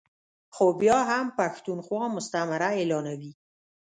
[0.55, 3.37] خو بیا هم پښتونخوا مستعمره اعلانوي ا